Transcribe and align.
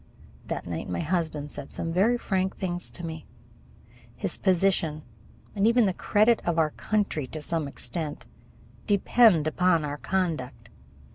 That 0.47 0.65
night 0.65 0.89
my 0.89 1.01
husband 1.01 1.51
said 1.51 1.69
some 1.69 1.93
very 1.93 2.17
frank 2.17 2.55
things 2.55 2.89
to 2.89 3.05
me. 3.05 3.27
His 4.15 4.35
position, 4.35 5.03
and 5.55 5.67
even 5.67 5.85
the 5.85 5.93
credit 5.93 6.41
of 6.43 6.57
our 6.57 6.71
country 6.71 7.27
to 7.27 7.39
some 7.39 7.67
extent, 7.67 8.25
depended 8.87 9.45
upon 9.45 9.85
our 9.85 9.97
conduct. 9.99 10.69